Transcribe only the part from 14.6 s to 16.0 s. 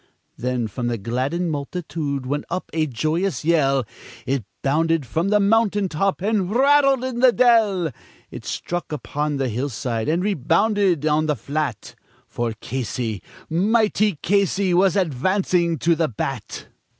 was advancing to